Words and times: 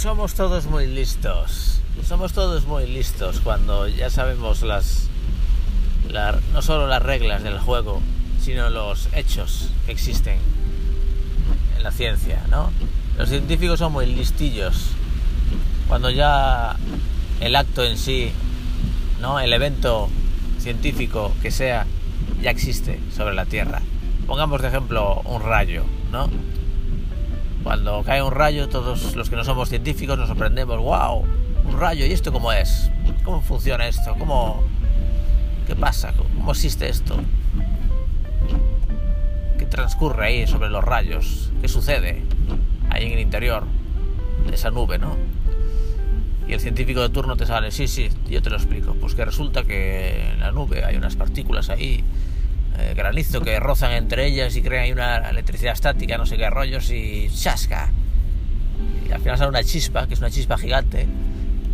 somos 0.00 0.32
todos 0.32 0.64
muy 0.64 0.86
listos. 0.86 1.82
Somos 2.08 2.32
todos 2.32 2.64
muy 2.64 2.86
listos 2.86 3.40
cuando 3.40 3.86
ya 3.86 4.08
sabemos 4.08 4.62
las, 4.62 5.08
no 6.54 6.62
solo 6.62 6.86
las 6.86 7.02
reglas 7.02 7.42
del 7.42 7.58
juego, 7.58 8.00
sino 8.40 8.70
los 8.70 9.10
hechos 9.12 9.68
que 9.84 9.92
existen 9.92 10.38
en 11.76 11.82
la 11.82 11.92
ciencia, 11.92 12.42
¿no? 12.48 12.70
Los 13.18 13.28
científicos 13.28 13.78
son 13.78 13.92
muy 13.92 14.06
listillos 14.06 14.86
cuando 15.86 16.08
ya 16.08 16.76
el 17.40 17.54
acto 17.54 17.84
en 17.84 17.98
sí, 17.98 18.32
¿no? 19.20 19.38
El 19.38 19.52
evento 19.52 20.08
científico 20.60 21.30
que 21.42 21.50
sea 21.50 21.86
ya 22.40 22.50
existe 22.50 22.98
sobre 23.14 23.34
la 23.34 23.44
Tierra. 23.44 23.82
Pongamos 24.26 24.62
de 24.62 24.68
ejemplo 24.68 25.20
un 25.26 25.42
rayo, 25.42 25.84
¿no? 26.10 26.30
Cuando 27.62 28.02
cae 28.04 28.22
un 28.22 28.32
rayo, 28.32 28.68
todos 28.68 29.14
los 29.14 29.28
que 29.28 29.36
no 29.36 29.44
somos 29.44 29.68
científicos 29.68 30.18
nos 30.18 30.28
sorprendemos, 30.28 30.78
wow, 30.78 31.24
un 31.64 31.78
rayo, 31.78 32.06
¿y 32.06 32.12
esto 32.12 32.32
cómo 32.32 32.52
es? 32.52 32.90
¿Cómo 33.24 33.42
funciona 33.42 33.86
esto? 33.86 34.14
¿Cómo, 34.18 34.62
¿Qué 35.66 35.76
pasa? 35.76 36.12
¿Cómo 36.16 36.52
existe 36.52 36.88
esto? 36.88 37.16
¿Qué 39.58 39.66
transcurre 39.66 40.26
ahí 40.26 40.46
sobre 40.46 40.70
los 40.70 40.82
rayos? 40.82 41.52
¿Qué 41.60 41.68
sucede 41.68 42.22
ahí 42.88 43.06
en 43.06 43.12
el 43.12 43.20
interior 43.20 43.64
de 44.48 44.54
esa 44.54 44.70
nube, 44.70 44.98
no? 44.98 45.16
Y 46.48 46.54
el 46.54 46.60
científico 46.60 47.02
de 47.02 47.10
turno 47.10 47.36
te 47.36 47.46
sale, 47.46 47.70
sí, 47.70 47.86
sí, 47.86 48.08
yo 48.28 48.42
te 48.42 48.50
lo 48.50 48.56
explico. 48.56 48.94
Pues 48.94 49.14
que 49.14 49.24
resulta 49.24 49.62
que 49.62 50.32
en 50.32 50.40
la 50.40 50.50
nube 50.50 50.84
hay 50.84 50.96
unas 50.96 51.14
partículas 51.14 51.68
ahí 51.68 52.02
eh, 52.78 52.94
granizo 52.94 53.40
que 53.40 53.58
rozan 53.60 53.92
entre 53.92 54.26
ellas 54.26 54.56
y 54.56 54.62
crean 54.62 54.92
una 54.92 55.28
electricidad 55.28 55.72
estática, 55.72 56.16
no 56.16 56.26
sé 56.26 56.36
qué 56.36 56.48
rollos, 56.48 56.90
y 56.90 57.28
chasca. 57.34 57.90
Y 59.08 59.12
al 59.12 59.20
final 59.20 59.38
sale 59.38 59.50
una 59.50 59.64
chispa, 59.64 60.06
que 60.06 60.14
es 60.14 60.20
una 60.20 60.30
chispa 60.30 60.56
gigante, 60.56 61.06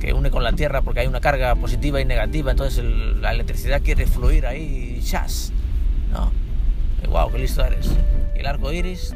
que 0.00 0.12
une 0.12 0.30
con 0.30 0.42
la 0.42 0.52
Tierra 0.52 0.82
porque 0.82 1.00
hay 1.00 1.06
una 1.06 1.20
carga 1.20 1.54
positiva 1.54 2.00
y 2.00 2.04
negativa, 2.04 2.50
entonces 2.50 2.84
la 2.84 3.32
electricidad 3.32 3.82
quiere 3.82 4.06
fluir 4.06 4.46
ahí 4.46 4.96
y 4.98 5.04
chas. 5.04 5.52
¿No? 6.12 6.32
wow, 7.08 7.30
qué 7.30 7.38
listo 7.38 7.64
eres. 7.64 7.90
Y 8.34 8.40
el 8.40 8.46
arco 8.46 8.72
iris. 8.72 9.14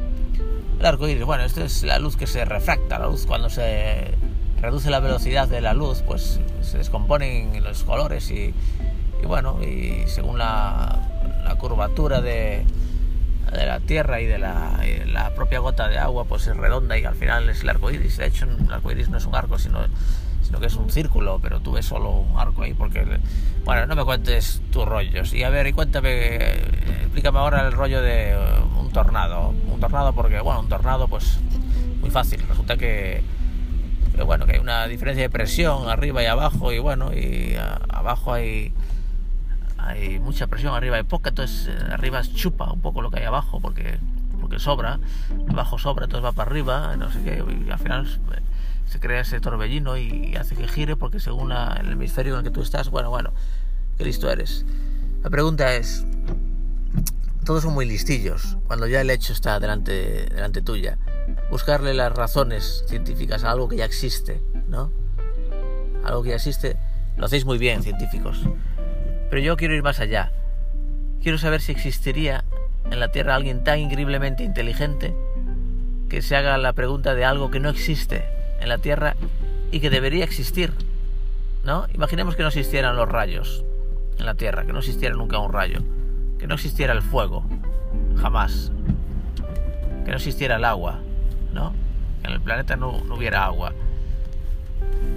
El 0.78 0.86
arco 0.86 1.08
iris, 1.08 1.24
bueno, 1.24 1.44
esto 1.44 1.64
es 1.64 1.82
la 1.82 1.98
luz 1.98 2.16
que 2.16 2.26
se 2.26 2.44
refracta, 2.44 2.98
la 2.98 3.06
luz 3.06 3.26
cuando 3.26 3.48
se 3.48 4.12
reduce 4.60 4.90
la 4.90 5.00
velocidad 5.00 5.48
de 5.48 5.60
la 5.60 5.74
luz, 5.74 6.02
pues 6.06 6.40
se 6.62 6.78
descomponen 6.78 7.62
los 7.62 7.84
colores 7.84 8.30
y, 8.30 8.54
y 9.22 9.26
bueno, 9.26 9.62
y 9.62 10.04
según 10.06 10.38
la 10.38 11.23
la 11.44 11.56
curvatura 11.56 12.20
de, 12.20 12.64
de 13.52 13.66
la 13.66 13.80
Tierra 13.80 14.20
y 14.20 14.26
de 14.26 14.38
la, 14.38 14.80
la, 15.06 15.34
propia 15.34 15.60
gota 15.60 15.88
de 15.88 15.98
agua 15.98 16.24
pues 16.24 16.46
es 16.46 16.56
redonda 16.56 16.98
y 16.98 17.04
al 17.04 17.14
final 17.14 17.48
es 17.48 17.62
el 17.62 17.68
arco 17.68 17.90
iris. 17.90 18.16
De 18.16 18.26
hecho, 18.26 18.46
el 18.46 18.72
arco 18.72 18.90
iris 18.90 19.08
no 19.08 19.18
es 19.18 19.26
un 19.26 19.34
arco, 19.34 19.58
sino, 19.58 19.80
sino 20.42 20.60
que 20.60 20.66
es 20.66 20.74
un 20.74 20.90
círculo, 20.90 21.38
pero 21.40 21.60
tú 21.60 21.72
ves 21.72 21.86
solo 21.86 22.10
un 22.10 22.38
arco 22.38 22.62
ahí 22.62 22.74
porque... 22.74 23.04
Bueno, 23.64 23.86
no 23.86 23.96
me 23.96 24.04
cuentes 24.04 24.60
tus 24.70 24.84
rollos. 24.84 25.32
Y 25.32 25.42
a 25.42 25.48
ver, 25.48 25.66
y 25.66 25.72
cuéntame, 25.72 26.36
explícame 27.02 27.38
ahora 27.38 27.66
el 27.66 27.72
rollo 27.72 28.02
de 28.02 28.36
un 28.78 28.90
tornado. 28.92 29.54
Un 29.72 29.80
tornado 29.80 30.12
porque, 30.12 30.40
bueno, 30.40 30.60
un 30.60 30.68
tornado 30.68 31.08
pues 31.08 31.38
muy 32.00 32.10
fácil. 32.10 32.42
Resulta 32.46 32.76
que, 32.76 33.22
bueno, 34.26 34.44
que 34.44 34.52
hay 34.52 34.58
una 34.58 34.86
diferencia 34.86 35.22
de 35.22 35.30
presión 35.30 35.88
arriba 35.88 36.22
y 36.22 36.26
abajo 36.26 36.72
y 36.72 36.78
bueno, 36.78 37.14
y 37.14 37.56
abajo 37.88 38.34
hay 38.34 38.74
hay 39.86 40.18
mucha 40.18 40.46
presión, 40.46 40.74
arriba 40.74 40.96
hay 40.96 41.02
poca, 41.02 41.30
entonces 41.30 41.68
eh, 41.68 41.92
arriba 41.92 42.22
chupa 42.22 42.72
un 42.72 42.80
poco 42.80 43.02
lo 43.02 43.10
que 43.10 43.20
hay 43.20 43.26
abajo 43.26 43.60
porque, 43.60 43.98
porque 44.40 44.58
sobra, 44.58 44.98
abajo 45.48 45.78
sobra, 45.78 46.04
entonces 46.04 46.24
va 46.24 46.32
para 46.32 46.50
arriba, 46.50 46.96
no 46.96 47.10
sé 47.10 47.22
qué, 47.22 47.44
y 47.66 47.70
al 47.70 47.78
final 47.78 48.06
eh, 48.06 48.40
se 48.86 49.00
crea 49.00 49.20
ese 49.20 49.40
torbellino 49.40 49.96
y, 49.96 50.36
hace 50.36 50.56
que 50.56 50.68
gire 50.68 50.96
porque 50.96 51.20
según 51.20 51.52
el 51.52 51.92
hemisferio 51.92 52.34
en 52.34 52.38
el 52.40 52.44
que 52.44 52.50
tú 52.50 52.62
estás, 52.62 52.90
bueno, 52.90 53.10
bueno, 53.10 53.32
qué 53.98 54.04
listo 54.04 54.30
eres. 54.30 54.64
La 55.22 55.30
pregunta 55.30 55.74
es, 55.74 56.04
todos 57.44 57.62
son 57.62 57.74
muy 57.74 57.86
listillos 57.86 58.56
cuando 58.66 58.86
ya 58.86 59.00
el 59.00 59.10
hecho 59.10 59.32
está 59.32 59.60
delante, 59.60 60.26
delante 60.26 60.62
tuya. 60.62 60.98
Buscarle 61.50 61.94
las 61.94 62.12
razones 62.12 62.84
científicas 62.88 63.44
a 63.44 63.50
algo 63.50 63.68
que 63.68 63.76
ya 63.76 63.84
existe, 63.84 64.42
¿no? 64.68 64.90
Algo 66.04 66.22
que 66.22 66.30
ya 66.30 66.36
existe, 66.36 66.76
lo 67.16 67.26
hacéis 67.26 67.44
muy 67.44 67.58
bien, 67.58 67.82
científicos. 67.82 68.40
Pero 69.34 69.42
yo 69.42 69.56
quiero 69.56 69.74
ir 69.74 69.82
más 69.82 69.98
allá. 69.98 70.30
Quiero 71.20 71.38
saber 71.38 71.60
si 71.60 71.72
existiría 71.72 72.44
en 72.88 73.00
la 73.00 73.08
Tierra 73.08 73.34
alguien 73.34 73.64
tan 73.64 73.80
increíblemente 73.80 74.44
inteligente 74.44 75.12
que 76.08 76.22
se 76.22 76.36
haga 76.36 76.56
la 76.56 76.72
pregunta 76.72 77.16
de 77.16 77.24
algo 77.24 77.50
que 77.50 77.58
no 77.58 77.68
existe 77.68 78.24
en 78.60 78.68
la 78.68 78.78
Tierra 78.78 79.16
y 79.72 79.80
que 79.80 79.90
debería 79.90 80.22
existir. 80.22 80.72
¿No? 81.64 81.86
Imaginemos 81.92 82.36
que 82.36 82.42
no 82.42 82.48
existieran 82.50 82.94
los 82.94 83.08
rayos 83.08 83.64
en 84.20 84.26
la 84.26 84.36
Tierra, 84.36 84.66
que 84.66 84.72
no 84.72 84.78
existiera 84.78 85.16
nunca 85.16 85.40
un 85.40 85.52
rayo, 85.52 85.80
que 86.38 86.46
no 86.46 86.54
existiera 86.54 86.92
el 86.92 87.02
fuego, 87.02 87.44
jamás, 88.14 88.70
que 90.04 90.12
no 90.12 90.16
existiera 90.16 90.54
el 90.58 90.64
agua, 90.64 91.00
¿no? 91.52 91.72
Que 92.22 92.28
en 92.28 92.34
el 92.34 92.40
planeta 92.40 92.76
no, 92.76 93.02
hubiera 93.12 93.46
agua, 93.46 93.72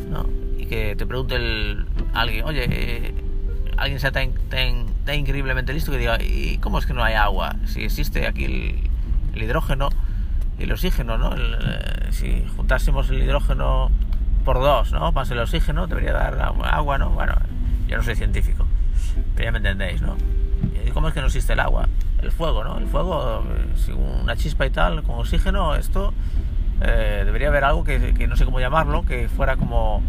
¿no? 0.09 0.27
Y 0.57 0.65
que 0.65 0.95
te 0.95 1.05
pregunte 1.05 1.35
el, 1.35 1.85
alguien, 2.15 2.45
oye, 2.45 2.65
eh, 2.67 3.26
alguien 3.77 3.99
sea 3.99 4.11
tan, 4.11 4.33
tan, 4.49 5.15
increíblemente 5.15 5.71
listo 5.71 5.91
que 5.91 5.99
diga, 5.99 6.17
¿y 6.21 6.57
cómo 6.57 6.79
es 6.79 6.85
que 6.85 6.93
no 6.93 7.03
hay 7.03 7.13
agua? 7.13 7.55
Si 7.65 7.83
existe 7.83 8.27
aquí 8.27 8.45
el, 8.45 9.41
hidrógeno 9.41 9.89
y 10.57 10.63
el 10.63 10.71
oxígeno, 10.71 11.17
¿no? 11.17 11.35
Eh, 11.35 12.07
si 12.09 12.43
juntásemos 12.55 13.09
el 13.11 13.21
hidrógeno 13.21 13.91
por 14.43 14.59
dos, 14.59 14.91
¿no? 14.91 15.11
Más 15.11 15.29
el 15.29 15.39
oxígeno, 15.39 15.85
debería 15.85 16.13
dar 16.13 16.39
agua, 16.41 16.97
¿no? 16.97 17.11
Bueno, 17.11 17.35
yo 17.87 17.97
no 17.97 18.03
soy 18.03 18.15
científico, 18.15 18.65
pero 19.35 19.45
ya 19.45 19.51
me 19.51 19.59
entendéis, 19.59 20.01
¿no? 20.01 20.15
¿Y 20.85 20.89
cómo 20.89 21.09
es 21.09 21.13
que 21.13 21.21
no 21.21 21.27
existe 21.27 21.53
el 21.53 21.59
agua? 21.59 21.87
El 22.21 22.31
fuego, 22.31 22.63
¿no? 22.63 22.79
El 22.79 22.87
fuego, 22.87 23.45
eh, 23.45 23.75
si 23.75 23.91
una 23.91 24.35
chispa 24.35 24.65
y 24.65 24.71
tal, 24.71 25.03
con 25.03 25.19
oxígeno, 25.19 25.75
esto 25.75 26.15
eh, 26.81 27.21
debería 27.25 27.49
haber 27.49 27.63
algo 27.63 27.83
que, 27.83 28.15
que, 28.15 28.27
no 28.27 28.35
sé 28.35 28.43
cómo 28.43 28.59
llamarlo, 28.59 29.05
que 29.05 29.29
fuera 29.29 29.55
como, 29.55 30.01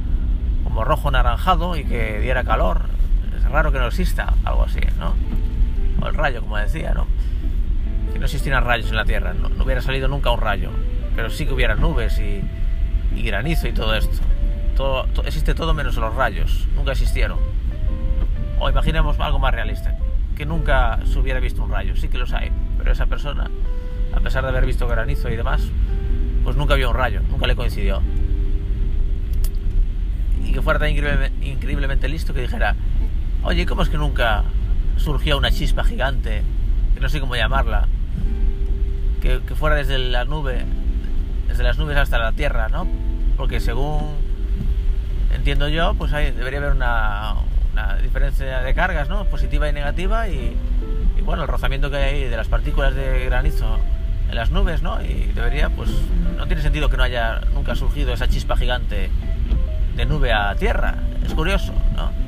como 0.65 0.85
rojo 0.85 1.11
naranjado 1.11 1.77
y 1.77 1.85
que 1.85 2.19
diera 2.21 2.45
calor 2.45 2.98
raro 3.49 3.73
que 3.73 3.79
no 3.79 3.87
exista 3.87 4.35
algo 4.45 4.65
así, 4.65 4.81
¿no? 4.99 5.15
O 6.01 6.09
el 6.09 6.15
rayo, 6.15 6.41
como 6.43 6.57
decía, 6.57 6.93
¿no? 6.95 7.07
Que 8.13 8.19
no 8.19 8.27
existieran 8.27 8.65
rayos 8.65 8.91
en 8.91 8.97
la 8.97 9.05
Tierra, 9.05 9.35
no, 9.35 9.49
hubiera 9.63 9.81
salido 9.81 10.09
nunca 10.09 10.31
un 10.31 10.41
rayo, 10.41 10.71
pero 11.15 11.31
sí 11.31 11.47
que 11.47 11.53
hubiera 11.53 11.75
nubes 11.75 12.19
y, 12.19 12.43
granizo 13.23 13.69
y 13.69 13.73
todo 13.73 13.95
esto. 13.95 14.19
Todo, 14.77 15.07
existe 15.25 15.55
todo 15.55 15.75
menos 15.75 15.97
los 15.97 16.15
rayos, 16.15 16.69
nunca 16.77 16.93
existieron. 16.93 17.39
O 18.61 18.71
imaginemos 18.71 19.19
algo 19.19 19.39
más 19.39 19.53
realista, 19.53 19.97
que 20.37 20.47
nunca 20.47 21.01
se 21.05 21.19
hubiera 21.19 21.41
visto 21.41 21.63
un 21.63 21.71
rayo, 21.71 21.97
sí 21.97 22.09
que 22.09 22.19
los 22.19 22.33
hay, 22.33 22.51
pero 22.79 22.93
esa 22.93 23.07
persona, 23.07 23.51
a 24.15 24.21
pesar 24.21 24.45
de 24.45 24.51
haber 24.51 24.67
visto 24.67 24.87
granizo 24.87 25.29
y 25.29 25.37
demás, 25.37 25.69
pues 26.45 26.57
nunca 26.57 26.75
vio 26.75 26.91
un 26.91 26.97
rayo, 26.97 27.21
nunca 27.29 27.47
le 27.47 27.57
coincidió. 27.57 28.01
Y 30.45 30.53
que 30.53 30.63
fuera 30.63 30.79
tan 30.79 30.91
increíblemente 30.91 32.09
listo 32.09 32.33
que 32.33 32.41
dijera, 32.41 32.75
Oye, 33.45 33.67
¿cómo 33.67 33.83
es 33.83 33.89
que 33.89 33.97
nunca 33.97 34.45
surgió 34.97 35.39
una 35.39 35.51
chispa 35.51 35.85
gigante, 35.85 36.43
que 36.95 37.01
no 37.01 37.09
sé 37.09 37.21
cómo 37.21 37.37
llamarla, 37.37 37.87
que, 39.21 39.41
fuera 39.55 39.77
desde 39.77 39.99
la 39.99 40.25
nube, 40.25 40.65
desde 41.47 41.63
las 41.63 41.79
nubes 41.79 41.97
hasta 41.97 42.19
la 42.19 42.33
Tierra, 42.33 42.69
¿no? 42.69 42.87
Porque 43.37 43.61
según 43.61 44.17
entiendo 45.35 45.69
yo, 45.69 45.95
pues 45.95 46.13
hay, 46.13 46.33
debería 46.33 46.59
haber 46.59 46.73
una, 46.73 47.37
diferencia 48.03 48.59
de 48.61 48.75
cargas, 48.75 49.09
¿no? 49.09 49.25
Positiva 49.27 49.69
y 49.69 49.73
negativa 49.73 50.29
y, 50.29 50.57
bueno, 51.25 51.43
el 51.43 51.49
rozamiento 51.49 51.91
que 51.91 51.97
hay 51.97 52.25
de 52.25 52.37
las 52.37 52.49
partículas 52.49 52.95
de 52.95 53.25
granizo 53.27 53.79
en 54.29 54.35
las 54.35 54.51
nubes, 54.51 54.83
¿no? 54.83 55.01
Y 55.03 55.31
debería, 55.35 55.71
pues, 55.71 55.91
no 56.37 56.47
tiene 56.47 56.61
sentido 56.61 56.89
que 56.89 56.97
no 56.97 57.05
haya 57.05 57.41
nunca 57.55 57.77
surgido 57.77 58.13
esa 58.13 58.29
chispa 58.29 58.57
gigante 58.57 59.11
de 59.95 60.07
nube 60.07 60.33
a 60.33 60.55
tierra. 60.57 60.97
Es 61.25 61.35
curioso, 61.35 61.73
¿no? 61.95 62.28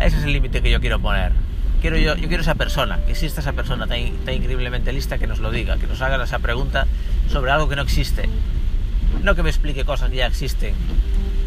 Ese 0.00 0.18
es 0.18 0.24
el 0.24 0.32
límite 0.32 0.62
que 0.62 0.70
yo 0.70 0.80
quiero 0.80 1.00
poner. 1.00 1.32
Quiero 1.80 1.98
yo, 1.98 2.16
yo 2.16 2.28
quiero 2.28 2.42
esa 2.42 2.54
persona, 2.54 2.98
que 3.04 3.12
exista 3.12 3.40
esa 3.40 3.52
persona 3.52 3.86
tan, 3.86 3.98
tan 4.24 4.34
increíblemente 4.34 4.92
lista 4.92 5.18
que 5.18 5.26
nos 5.26 5.38
lo 5.38 5.50
diga, 5.50 5.76
que 5.76 5.86
nos 5.86 6.00
haga 6.00 6.22
esa 6.22 6.38
pregunta 6.38 6.86
sobre 7.30 7.50
algo 7.50 7.68
que 7.68 7.76
no 7.76 7.82
existe. 7.82 8.28
No 9.22 9.34
que 9.34 9.42
me 9.42 9.50
explique 9.50 9.84
cosas 9.84 10.10
que 10.10 10.16
ya 10.16 10.26
existen 10.26 10.74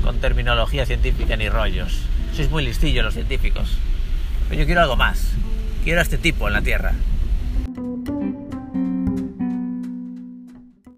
con 0.04 0.20
terminología 0.20 0.86
científica 0.86 1.36
ni 1.36 1.50
rollos. 1.50 2.00
Sois 2.36 2.50
muy 2.50 2.64
listillos 2.64 3.04
los 3.04 3.14
científicos. 3.14 3.78
Pero 4.48 4.62
yo 4.62 4.66
quiero 4.66 4.82
algo 4.82 4.96
más. 4.96 5.34
Quiero 5.84 6.00
a 6.00 6.04
este 6.04 6.18
tipo 6.18 6.48
en 6.48 6.54
la 6.54 6.62
Tierra. 6.62 6.94